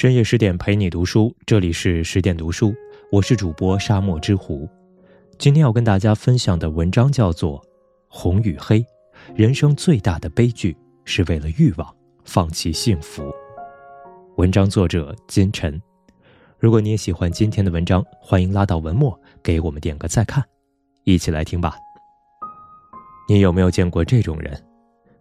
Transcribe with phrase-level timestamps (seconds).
[0.00, 2.72] 深夜十点陪你读书，这里是十点读书，
[3.10, 4.68] 我是主播沙漠之狐。
[5.40, 7.60] 今天要跟大家分享的文章叫做
[8.06, 8.78] 《红与黑》，
[9.34, 13.24] 人生最大的悲剧是为了欲望放弃幸福。
[14.36, 15.82] 文章作者金晨。
[16.60, 20.44] 如果你也喜欢今天的文章，欢迎拉到文末给我们点个再看，
[21.02, 21.74] 一起来听吧。
[23.28, 24.64] 你有没有见过这种人？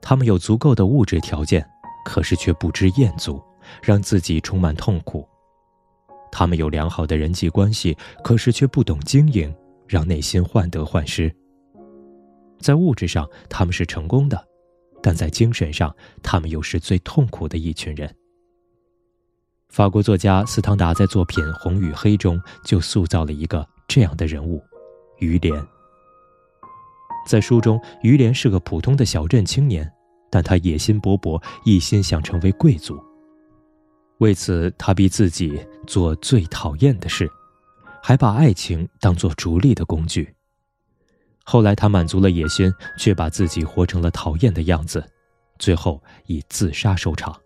[0.00, 1.62] 他们有足够的物质条件，
[2.06, 3.38] 可是却不知厌足。
[3.82, 5.26] 让自己充满痛苦。
[6.30, 9.54] 他们有良好的人际关系，可是却不懂经营，
[9.86, 11.34] 让内心患得患失。
[12.58, 14.42] 在物质上，他们是成功的，
[15.02, 18.12] 但在精神上，他们又是最痛苦的一群人。
[19.68, 24.62] 法国作家斯汤达在作品《红与黑》中就塑造了一个这样的人物——
[25.18, 25.54] 于连。
[27.26, 29.90] 在书中，于连是个普通的小镇青年，
[30.30, 33.02] 但他野心勃勃，一心想成为贵族。
[34.22, 37.28] 为此，他逼自己做最讨厌的事，
[38.00, 40.32] 还把爱情当作逐利的工具。
[41.42, 45.04] 后来，他满足了野心，却把自己活成了讨厌的样子，
[45.58, 47.36] 最后以自杀收场。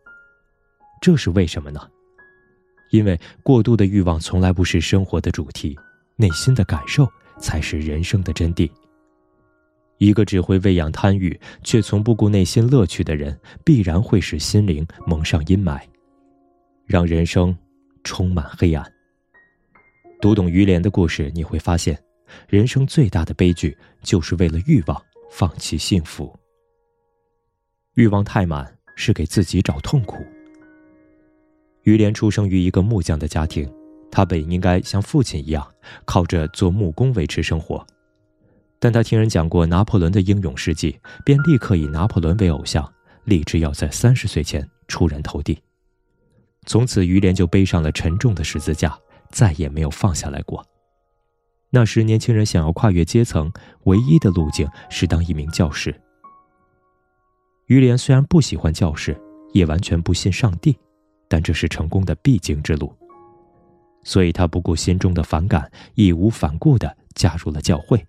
[1.00, 1.80] 这是为什么呢？
[2.90, 5.74] 因为过度的欲望从来不是生活的主题，
[6.16, 7.08] 内心的感受
[7.40, 8.70] 才是人生的真谛。
[9.96, 15.80] 一个只会喂养贪欲，却从不顾内心乐趣的人，必然会使心灵蒙上阴霾。
[16.86, 17.56] 让人生
[18.04, 18.92] 充满黑暗。
[20.20, 22.00] 读懂于连的故事，你会发现，
[22.48, 26.32] 人生最大的悲剧就是为了欲望放弃幸福。
[27.94, 30.24] 欲望太满是给自己找痛苦。
[31.82, 33.70] 于连出生于一个木匠的家庭，
[34.10, 35.66] 他本应该像父亲一样，
[36.04, 37.84] 靠着做木工维持生活，
[38.78, 42.88] 但他听人讲过拿破仑的英勇事迹，便立刻以拿破仑为偶像，
[43.24, 45.58] 立志要在三十岁前出人头地。
[46.66, 48.98] 从此，于连就背上了沉重的十字架，
[49.30, 50.64] 再也没有放下来过。
[51.70, 53.50] 那时，年轻人想要跨越阶层，
[53.84, 55.94] 唯一的路径是当一名教师。
[57.66, 59.16] 于连虽然不喜欢教师，
[59.52, 60.76] 也完全不信上帝，
[61.28, 62.94] 但这是成功的必经之路。
[64.04, 68.04] 所以他不顾心中的反感，义无反顾地加入了教会。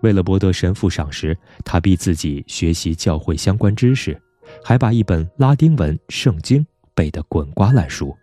[0.00, 4.20] 为了博得神父赏识，他逼自己学习教会相关知识，
[4.62, 6.66] 还把一本拉丁文圣经。
[6.94, 8.16] 背得滚瓜烂熟。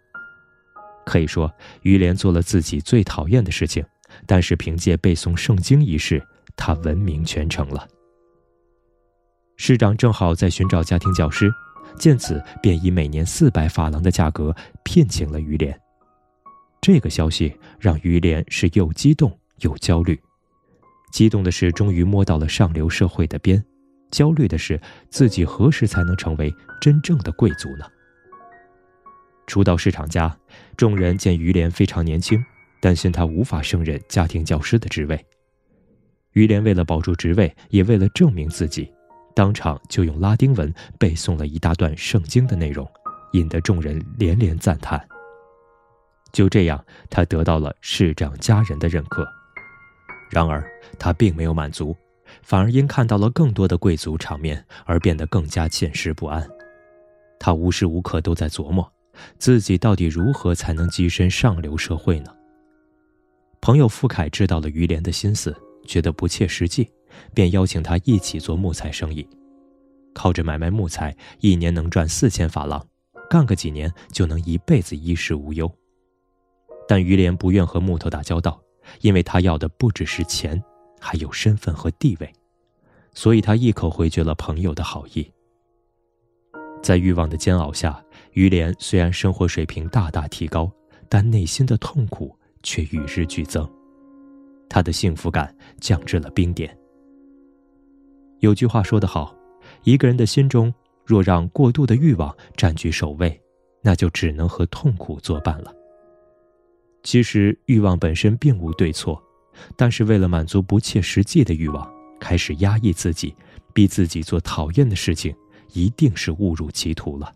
[1.06, 1.52] 可以说，
[1.82, 3.84] 于连做了自己最讨厌的事情，
[4.26, 6.22] 但是凭借背诵圣经一事，
[6.56, 7.88] 他闻名全城了。
[9.58, 11.52] 市长正好在寻找家庭教师，
[11.98, 15.78] 见此便以每年四百法郎的价格聘请了于连。
[16.82, 20.20] 这个消息让于连是又激动又焦虑。
[21.12, 23.64] 激动的是终于摸到了上流社会的边，
[24.12, 24.80] 焦虑的是
[25.10, 27.86] 自己何时才能成为真正的贵族呢？
[29.48, 30.36] 初到市场家，
[30.78, 32.44] 众人见于连非常年轻，
[32.80, 35.26] 担心他无法胜任家庭教师的职位。
[36.34, 38.90] 于连为了保住职位，也为了证明自己，
[39.36, 42.90] 当场就用拉丁文背诵了一大段圣经的内容，
[43.34, 45.06] 引得众人连连赞叹。
[46.32, 49.28] 就这样，他得到了市长家人的认可。
[50.30, 50.64] 然而，
[50.98, 51.94] 他并没有满足，
[52.42, 56.48] 反而因看到了更多的贵族场面而变得更加寝食不安。
[57.38, 58.90] 他无时无刻都在琢磨。
[59.38, 62.34] 自己到底如何才能跻身上流社会呢？
[63.60, 65.56] 朋友傅凯知道了于连的心思，
[65.86, 66.90] 觉得不切实际，
[67.34, 69.28] 便邀请他一起做木材生意。
[70.14, 72.84] 靠着买卖木材，一年能赚四千法郎，
[73.30, 75.72] 干个几年就能一辈子衣食无忧。
[76.88, 78.60] 但于连不愿和木头打交道，
[79.02, 80.62] 因为他要的不只是钱，
[81.00, 82.34] 还有身份和地位，
[83.14, 85.32] 所以他一口回绝了朋友的好意。
[86.82, 88.04] 在欲望的煎熬下。
[88.34, 90.72] 于连虽然生活水平大大提高，
[91.10, 93.70] 但内心的痛苦却与日俱增，
[94.70, 96.76] 他的幸福感降至了冰点。
[98.40, 99.36] 有句话说得好，
[99.84, 100.74] 一个人的心中
[101.06, 103.40] 若让过度的欲望占据首位，
[103.82, 105.74] 那就只能和痛苦作伴了。
[107.04, 109.22] 其实欲望本身并无对错，
[109.76, 113.36] 但是为了满足不切实际的欲望，开始压抑自己，
[113.74, 115.36] 逼自己做讨厌的事情，
[115.74, 117.34] 一定是误入歧途了。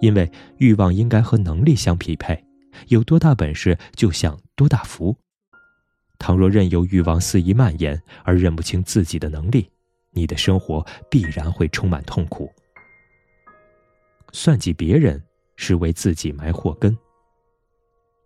[0.00, 2.44] 因为欲望应该和能力相匹配，
[2.88, 5.16] 有多大本事就享多大福。
[6.18, 9.70] 倘若任由欲望肆意蔓延而认不清自己的能力，
[10.12, 12.50] 你的生活必然会充满痛苦。
[14.32, 15.22] 算计别人
[15.56, 16.96] 是为自己埋祸根。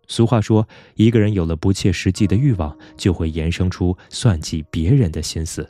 [0.07, 5.69] 俗话说，一个人有了不切实际的欲望，就会衍生出算计别人的心思。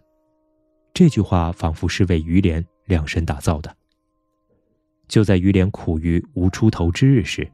[0.93, 3.75] 这句话仿佛是为于连量身打造的。
[5.11, 7.45] 就在于连苦于无出头之日时，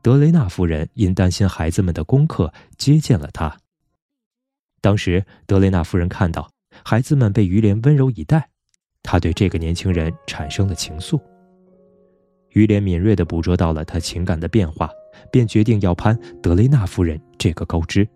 [0.00, 3.54] 德雷纳夫人因担心孩子们的功课，接见了他。
[4.80, 6.50] 当时，德雷纳夫人看到
[6.82, 8.48] 孩子们被于连温柔以待，
[9.02, 11.20] 她对这个年轻人产生了情愫。
[12.52, 14.88] 于连敏锐地捕捉到了他情感的变化，
[15.30, 18.08] 便决定要攀德雷纳夫人这个高枝。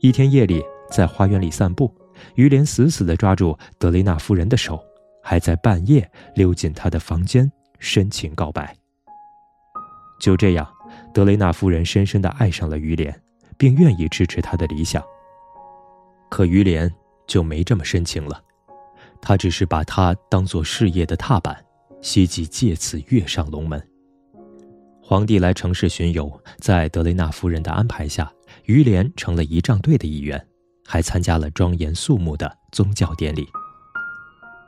[0.00, 1.94] 一天夜里，在花园里散步，
[2.34, 4.82] 于连死死地抓住德雷纳夫人的手，
[5.22, 8.76] 还在半夜溜进她的房间，深情告白。
[10.20, 10.68] 就这样，
[11.14, 13.22] 德雷纳夫人深深地爱上了于连，
[13.56, 15.02] 并愿意支持他的理想。
[16.28, 16.92] 可于连
[17.26, 18.42] 就没这么深情了，
[19.20, 21.64] 他只是把他当做事业的踏板。
[22.00, 23.84] 希冀借此跃上龙门。
[25.02, 26.30] 皇帝来城市巡游，
[26.60, 28.32] 在德雷纳夫人的安排下，
[28.66, 30.46] 于连成了仪仗队的一员，
[30.86, 33.48] 还参加了庄严肃穆的宗教典礼。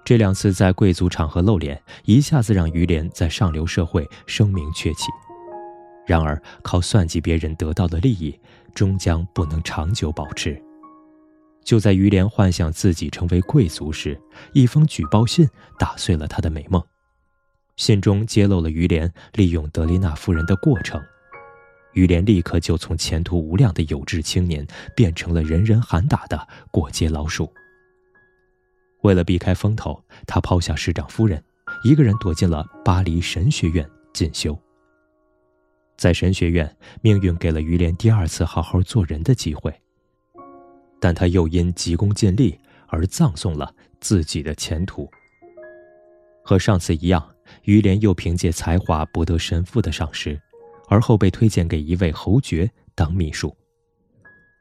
[0.04, 5.06] 这两次在贵族场合露脸，一下子让于连在上流社会声名鹊起。
[6.06, 8.36] 然而，靠算计别人得到的利益，
[8.74, 10.60] 终将不能长久保持。
[11.62, 14.20] 就在于连幻想自己成为贵族时，
[14.52, 15.48] 一封举报信
[15.78, 16.82] 打碎了他的美梦。
[17.76, 21.00] 信中揭露了于连利用德丽娜夫人的过程，
[21.92, 27.52] 于连立刻就从前途无量的有志青年变成了人人喊打的过街老鼠。
[29.02, 31.42] 为了避开风头，他抛下市长夫人，
[31.84, 34.58] 一个人躲进了巴黎神学院进修。
[35.96, 39.74] 在神学院，命运给了于连第二次好好做人的机会，
[41.00, 42.58] 但他又因急功近利
[42.88, 45.08] 而葬送了自己的前途。
[46.44, 47.22] 和上次一样。
[47.64, 50.40] 于连又凭借才华博得神父的赏识，
[50.88, 53.52] 而后被推荐给一位侯爵当秘书。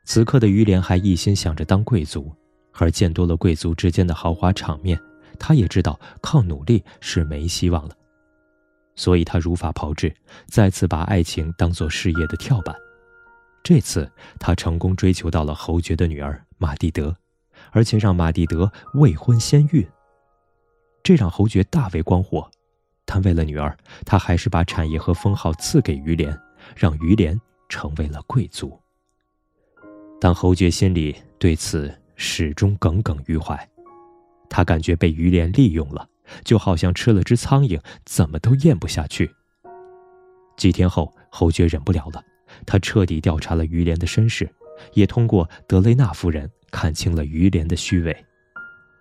[0.06, 2.34] 此刻的于连还一心想着当贵族，
[2.80, 5.00] 而见多了贵族之间的豪华场面，
[5.38, 7.96] 他也知道靠努力是没希望了。
[8.96, 10.14] 所以他如法炮制，
[10.48, 12.76] 再次把爱情当作事业的跳板。
[13.64, 14.10] 这次
[14.40, 17.16] 他成功追求到了侯爵的女儿玛蒂德，
[17.72, 19.86] 而且让玛蒂德未婚先孕，
[21.04, 22.50] 这让侯爵大为光火。
[23.06, 23.76] 但为了女儿，
[24.06, 26.38] 他还是把产业和封号赐给于连，
[26.76, 28.80] 让于连成为了贵族。
[30.22, 33.58] 但侯爵心里对此始终耿耿于怀，
[34.50, 36.06] 他感觉被于连利用了，
[36.44, 39.32] 就好像吃了只苍蝇，怎么都咽不下去。
[40.58, 42.22] 几天后，侯爵忍不了了，
[42.66, 44.54] 他彻底调查了于连的身世，
[44.94, 48.26] 也通过德雷纳夫人看清了于连的虚伪，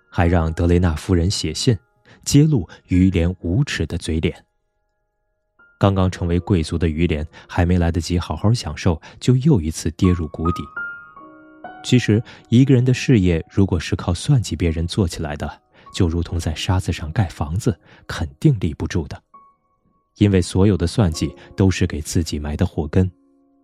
[0.09, 1.77] 还让德雷纳夫人写信。
[2.25, 4.45] 揭露于连无耻的嘴脸。
[5.79, 10.63] 刚刚成为贵族的于连还没来得及好好享受，就又一次跌入谷底。
[11.83, 15.63] 其实，一个人的事业如果是靠算计别人做起来的，
[15.95, 19.23] 就如同在沙子上盖房子，肯定立不住的。
[20.17, 23.11] 因为所有的算计都是给自己埋的祸根，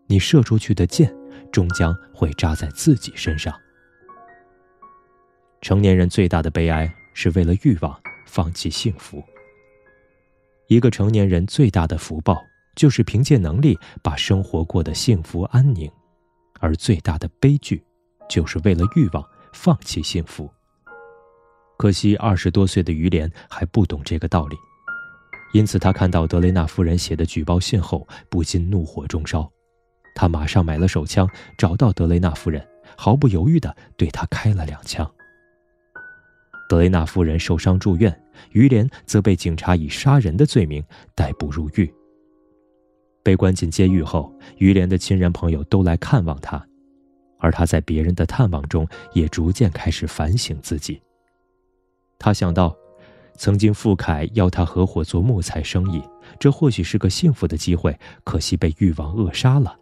[0.07, 1.15] 你射出去的箭，
[1.53, 3.55] 终将会扎在自己身上。
[5.61, 7.99] 成年人最大的悲哀，是为了欲望。
[8.27, 9.23] 放弃幸福。
[10.67, 12.43] 一个成年人最大的福报，
[12.75, 15.89] 就是凭借能力把生活过得幸福安宁；
[16.59, 17.85] 而最大的悲剧，
[18.29, 20.51] 就是为了欲望放弃幸福。
[21.77, 24.57] 可惜二十多岁的于连还不懂这个道理，
[25.53, 29.51] 因此他看到德雷纳夫人写的举报信后，不禁怒火中烧。
[30.15, 32.65] 他马上买了手枪，找到德雷纳夫人，
[32.97, 35.11] 毫不犹豫地对她开了两枪。
[36.69, 38.23] 德雷纳夫人受伤住院，
[38.53, 40.83] 于连则被警察以杀人的罪名
[41.17, 41.93] 逮捕入狱。
[43.25, 46.65] 被关进监狱后，于连的亲人朋友都来看望他，
[47.45, 50.99] 而他在别人的探望中也逐渐开始反省自己。
[52.19, 52.75] 他想到，
[53.37, 56.03] 曾经傅凯邀他合伙做木材生意，
[56.41, 59.77] 这或许是个幸福的机会，可惜被欲望扼杀了。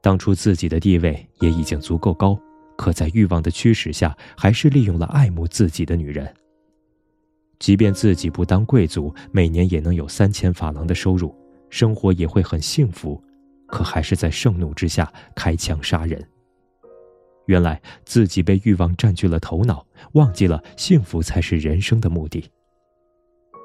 [0.00, 2.38] 当初自己的地位也已经足够高。
[2.76, 6.32] 可在欲望的驱使下，还是利用了爱慕自己的女人。
[7.58, 11.34] 即便自己不当贵族，每年也能有三千法郎的收入，
[11.68, 13.20] 生活也会很幸福，
[13.66, 16.24] 可还是在盛怒之下开枪杀人。
[17.46, 22.44] 原来自己被欲望占据了头脑，忘记了幸福才是人生的目的。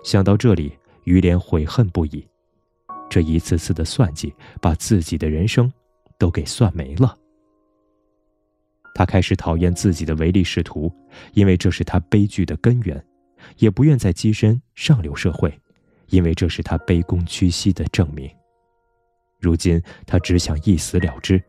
[0.03, 0.71] 想到这里，
[1.05, 2.25] 于连悔恨不已。
[3.09, 5.71] 这一次次的算计，把自己的人生
[6.17, 7.17] 都给算没了。
[8.93, 10.93] 他开始讨厌自己的唯利是图，
[11.33, 12.97] 因为这是他悲剧的根源；
[13.57, 15.57] 也不愿再跻身上流社会，
[16.09, 18.29] 因为这是他卑躬屈膝的证明。
[19.39, 21.41] 如今他只想一死了之，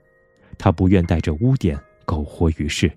[0.59, 1.79] 他不愿带着污点
[2.11, 2.91] 苟活于世。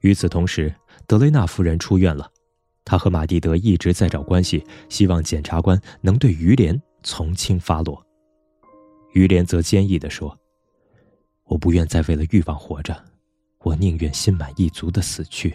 [0.00, 0.74] 与此同时，
[1.06, 2.28] 德雷纳夫人出院了，
[2.84, 8.04] 他和马蒂德一直在找关系，希望检察官能对于连从轻发落。
[9.12, 10.36] 于连则坚毅地说
[11.46, 13.00] ：“我不愿再为了欲望活着，
[13.60, 15.54] 我宁愿心满意足的死去。”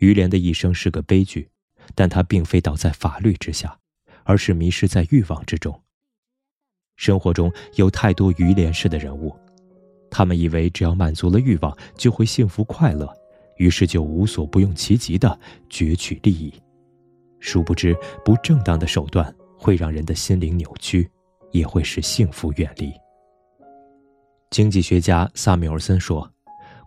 [0.00, 1.46] 于连的一生是个悲剧，
[1.94, 3.78] 但他并非倒在法律之下，
[4.24, 5.78] 而是迷失在欲望之中。
[6.96, 9.36] 生活中有太多于连式的人物，
[10.16, 13.12] 他们以为只要满足了欲望就会幸福快乐。
[13.56, 15.36] 于是就无所不用其极的
[15.68, 16.54] 攫取利益，
[17.40, 21.08] 殊不知不正当的手段会让人的心灵扭曲，
[21.50, 22.92] 也会使幸福远离。
[24.50, 26.28] 经济学家萨缪尔森说：“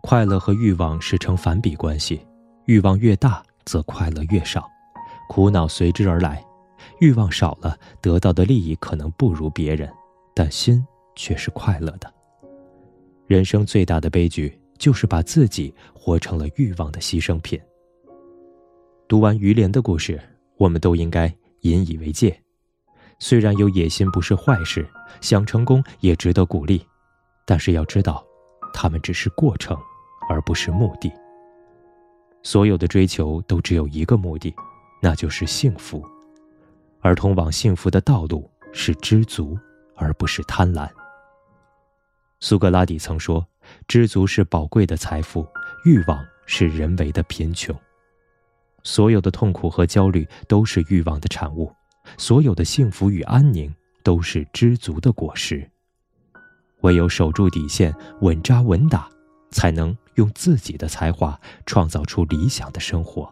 [0.02, 2.26] 快乐和欲望是成反比关系，
[2.66, 4.66] 欲望越大，则快乐越少，
[5.30, 6.42] 苦恼随之而来。
[7.00, 9.90] 欲望少了，得到的利益可能不如别人，
[10.34, 12.14] 但心却是快乐的。
[13.28, 17.60] 人生最大的悲剧。”就是把自己活成了欲望的牺牲品。
[19.08, 20.22] 读完于连的故事，
[20.56, 22.40] 我们都应该引以为戒。
[23.18, 24.88] 虽然有野心不是坏事，
[25.20, 26.80] 想成功也值得鼓励，
[27.44, 28.24] 但是要知道，
[28.72, 29.76] 他们只是过程，
[30.30, 31.12] 而不是目的。
[32.44, 34.54] 所有的追求都只有一个目的，
[35.02, 36.06] 那就是幸福。
[37.00, 39.58] 而通往幸福的道路是知足，
[39.96, 40.88] 而不是贪婪。
[42.40, 43.46] 苏格拉底曾说。
[43.86, 45.46] 知足是宝贵的财富，
[45.84, 47.76] 欲望是人为的贫穷。
[48.82, 51.70] 所有的痛苦和焦虑都是欲望的产物，
[52.18, 53.70] 所有的幸福与安宁
[54.04, 55.70] 都是知足的果实。
[56.82, 59.10] 唯有守住底线，稳扎稳打，
[59.52, 63.30] 才能用自己的才华创造出理想的生活。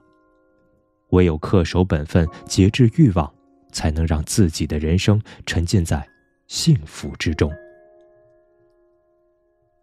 [1.11, 3.33] 唯有恪守本分，节制欲望，
[3.71, 6.05] 才能让自己的人生沉浸在
[6.47, 7.49] 幸福之中。